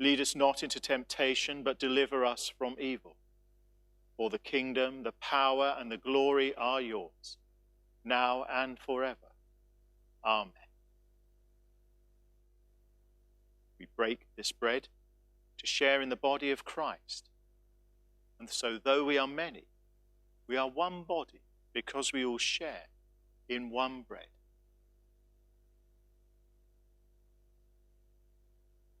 Lead 0.00 0.20
us 0.20 0.36
not 0.36 0.62
into 0.62 0.78
temptation, 0.78 1.62
but 1.62 1.78
deliver 1.78 2.24
us 2.24 2.52
from 2.56 2.76
evil. 2.78 3.16
For 4.16 4.30
the 4.30 4.38
kingdom, 4.38 5.02
the 5.02 5.12
power, 5.12 5.76
and 5.78 5.90
the 5.90 5.96
glory 5.96 6.54
are 6.56 6.80
yours, 6.80 7.36
now 8.04 8.44
and 8.50 8.78
forever. 8.78 9.32
Amen. 10.24 10.52
We 13.78 13.86
break 13.96 14.26
this 14.36 14.52
bread 14.52 14.88
to 15.58 15.66
share 15.66 16.00
in 16.00 16.08
the 16.08 16.16
body 16.16 16.50
of 16.50 16.64
Christ. 16.64 17.28
And 18.38 18.48
so, 18.48 18.78
though 18.82 19.04
we 19.04 19.18
are 19.18 19.26
many, 19.26 19.64
we 20.46 20.56
are 20.56 20.68
one 20.68 21.02
body 21.02 21.42
because 21.72 22.12
we 22.12 22.24
all 22.24 22.38
share 22.38 22.86
in 23.48 23.70
one 23.70 24.02
bread. 24.02 24.28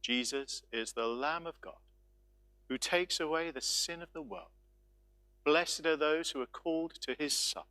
Jesus 0.08 0.62
is 0.72 0.92
the 0.92 1.06
Lamb 1.06 1.46
of 1.46 1.60
God 1.60 1.74
who 2.70 2.78
takes 2.78 3.20
away 3.20 3.50
the 3.50 3.60
sin 3.60 4.00
of 4.00 4.08
the 4.14 4.22
world. 4.22 4.48
Blessed 5.44 5.84
are 5.84 5.96
those 5.96 6.30
who 6.30 6.40
are 6.40 6.46
called 6.46 6.94
to 7.02 7.14
his 7.18 7.34
supper. 7.34 7.66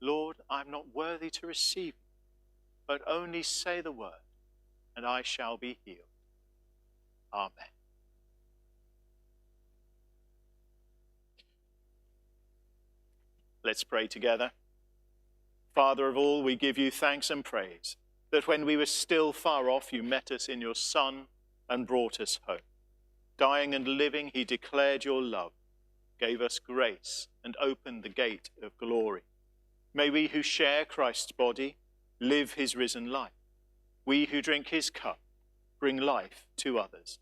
Lord, 0.00 0.36
I 0.48 0.62
am 0.62 0.70
not 0.70 0.94
worthy 0.94 1.28
to 1.30 1.46
receive 1.46 1.88
you, 1.88 1.92
but 2.86 3.02
only 3.06 3.42
say 3.42 3.82
the 3.82 3.92
word, 3.92 4.24
and 4.96 5.04
I 5.04 5.20
shall 5.20 5.58
be 5.58 5.78
healed. 5.84 5.98
Amen. 7.32 7.50
Let's 13.62 13.84
pray 13.84 14.06
together. 14.06 14.52
Father 15.74 16.08
of 16.08 16.16
all, 16.16 16.42
we 16.42 16.56
give 16.56 16.78
you 16.78 16.90
thanks 16.90 17.28
and 17.28 17.44
praise 17.44 17.96
that 18.30 18.46
when 18.46 18.64
we 18.64 18.76
were 18.76 18.86
still 18.86 19.32
far 19.32 19.68
off, 19.68 19.92
you 19.92 20.02
met 20.02 20.30
us 20.30 20.48
in 20.48 20.60
your 20.60 20.74
Son 20.74 21.26
and 21.68 21.86
brought 21.86 22.20
us 22.20 22.38
home. 22.46 22.58
Dying 23.36 23.74
and 23.74 23.86
living, 23.86 24.30
he 24.32 24.44
declared 24.44 25.04
your 25.04 25.22
love, 25.22 25.52
gave 26.18 26.40
us 26.40 26.58
grace, 26.58 27.28
and 27.42 27.56
opened 27.60 28.02
the 28.02 28.08
gate 28.08 28.50
of 28.62 28.76
glory. 28.76 29.22
May 29.92 30.10
we 30.10 30.28
who 30.28 30.42
share 30.42 30.84
Christ's 30.84 31.32
body 31.32 31.76
live 32.20 32.54
his 32.54 32.76
risen 32.76 33.10
life. 33.10 33.32
We 34.04 34.26
who 34.26 34.42
drink 34.42 34.68
his 34.68 34.90
cup 34.90 35.18
bring 35.80 35.96
life 35.96 36.46
to 36.58 36.78
others. 36.78 37.18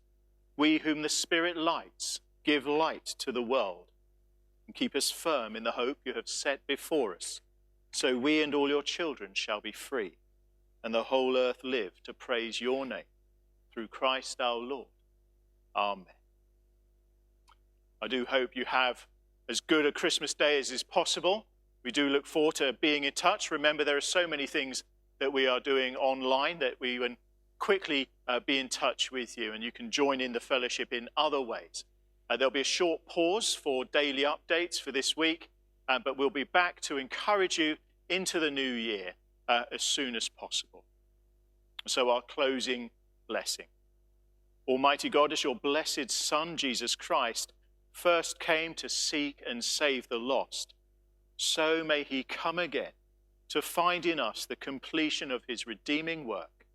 We 0.57 0.79
whom 0.79 1.01
the 1.01 1.09
Spirit 1.09 1.55
lights 1.55 2.19
give 2.43 2.67
light 2.67 3.05
to 3.19 3.31
the 3.31 3.41
world 3.41 3.85
and 4.67 4.75
keep 4.75 4.95
us 4.95 5.09
firm 5.09 5.55
in 5.55 5.63
the 5.63 5.71
hope 5.71 5.99
you 6.03 6.13
have 6.13 6.27
set 6.27 6.67
before 6.67 7.15
us, 7.15 7.39
so 7.91 8.17
we 8.17 8.43
and 8.43 8.53
all 8.53 8.69
your 8.69 8.83
children 8.83 9.31
shall 9.33 9.61
be 9.61 9.71
free 9.71 10.18
and 10.83 10.93
the 10.93 11.03
whole 11.03 11.37
earth 11.37 11.63
live 11.63 12.01
to 12.03 12.13
praise 12.13 12.61
your 12.61 12.85
name 12.85 13.03
through 13.73 13.87
Christ 13.87 14.39
our 14.39 14.55
Lord. 14.55 14.87
Amen. 15.75 16.05
I 18.01 18.07
do 18.07 18.25
hope 18.25 18.55
you 18.55 18.65
have 18.65 19.05
as 19.49 19.59
good 19.59 19.85
a 19.85 19.91
Christmas 19.91 20.33
day 20.33 20.57
as 20.59 20.71
is 20.71 20.83
possible. 20.83 21.45
We 21.83 21.91
do 21.91 22.07
look 22.07 22.25
forward 22.25 22.55
to 22.55 22.73
being 22.73 23.03
in 23.03 23.13
touch. 23.13 23.51
Remember, 23.51 23.83
there 23.83 23.97
are 23.97 24.01
so 24.01 24.27
many 24.27 24.47
things 24.47 24.83
that 25.19 25.33
we 25.33 25.47
are 25.47 25.59
doing 25.59 25.95
online 25.95 26.59
that 26.59 26.75
we 26.79 26.97
can 26.97 27.17
quickly 27.57 28.07
uh, 28.27 28.39
be 28.39 28.57
in 28.57 28.69
touch 28.69 29.11
with 29.11 29.37
you 29.37 29.51
and 29.51 29.63
you 29.63 29.71
can 29.71 29.91
join 29.91 30.21
in 30.21 30.31
the 30.31 30.39
fellowship 30.39 30.93
in 30.93 31.09
other 31.17 31.41
ways. 31.41 31.83
Uh, 32.29 32.37
there'll 32.37 32.51
be 32.51 32.61
a 32.61 32.63
short 32.63 33.05
pause 33.05 33.53
for 33.53 33.83
daily 33.85 34.23
updates 34.23 34.79
for 34.79 34.91
this 34.91 35.17
week, 35.17 35.49
uh, 35.89 35.99
but 36.03 36.17
we'll 36.17 36.29
be 36.29 36.43
back 36.43 36.79
to 36.79 36.97
encourage 36.97 37.57
you 37.57 37.75
into 38.07 38.39
the 38.39 38.51
new 38.51 38.71
year 38.71 39.13
uh, 39.49 39.63
as 39.73 39.83
soon 39.83 40.15
as 40.15 40.29
possible. 40.29 40.85
So, 41.87 42.09
our 42.09 42.21
closing 42.21 42.91
blessing. 43.27 43.65
Almighty 44.67 45.09
God, 45.09 45.33
as 45.33 45.43
your 45.43 45.55
blessed 45.55 46.11
Son, 46.11 46.55
Jesus 46.55 46.95
Christ, 46.95 47.51
first 47.91 48.39
came 48.39 48.73
to 48.75 48.87
seek 48.87 49.41
and 49.49 49.63
save 49.63 50.07
the 50.07 50.19
lost, 50.19 50.75
so 51.35 51.83
may 51.83 52.03
he 52.03 52.23
come 52.23 52.59
again 52.59 52.91
to 53.49 53.61
find 53.61 54.05
in 54.05 54.19
us 54.19 54.45
the 54.45 54.55
completion 54.55 55.31
of 55.31 55.41
his 55.47 55.65
redeeming 55.65 56.25
work. 56.25 56.65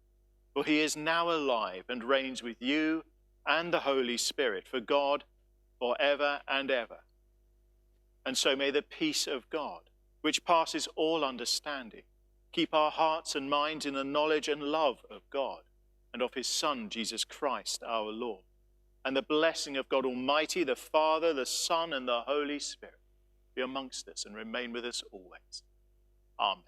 For 0.52 0.64
he 0.64 0.80
is 0.80 0.96
now 0.96 1.30
alive 1.30 1.84
and 1.88 2.02
reigns 2.02 2.42
with 2.42 2.60
you 2.60 3.04
and 3.46 3.72
the 3.72 3.80
Holy 3.80 4.16
Spirit, 4.16 4.66
for 4.68 4.80
God 4.80 5.24
for 5.78 5.96
ever 6.00 6.40
and 6.48 6.70
ever. 6.70 6.98
And 8.26 8.36
so 8.36 8.56
may 8.56 8.70
the 8.70 8.82
peace 8.82 9.26
of 9.26 9.48
God, 9.50 9.82
which 10.22 10.44
passes 10.44 10.88
all 10.96 11.24
understanding, 11.24 12.02
keep 12.54 12.72
our 12.72 12.92
hearts 12.92 13.34
and 13.34 13.50
minds 13.50 13.84
in 13.84 13.94
the 13.94 14.04
knowledge 14.04 14.48
and 14.48 14.62
love 14.62 14.98
of 15.10 15.22
God 15.30 15.62
and 16.12 16.22
of 16.22 16.34
his 16.34 16.46
Son, 16.46 16.88
Jesus 16.88 17.24
Christ 17.24 17.82
our 17.84 18.12
Lord. 18.12 18.44
And 19.04 19.16
the 19.16 19.22
blessing 19.22 19.76
of 19.76 19.88
God 19.88 20.06
Almighty, 20.06 20.62
the 20.62 20.76
Father, 20.76 21.34
the 21.34 21.44
Son, 21.44 21.92
and 21.92 22.06
the 22.06 22.20
Holy 22.20 22.60
Spirit 22.60 23.00
be 23.54 23.62
amongst 23.62 24.08
us 24.08 24.24
and 24.24 24.36
remain 24.36 24.72
with 24.72 24.84
us 24.84 25.02
always. 25.10 25.64
Amen. 26.38 26.62